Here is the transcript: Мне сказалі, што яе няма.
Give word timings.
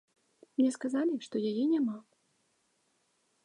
Мне 0.61 0.71
сказалі, 0.77 1.13
што 1.27 1.35
яе 1.51 1.65
няма. 1.77 1.97